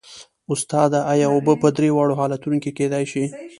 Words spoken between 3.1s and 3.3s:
شي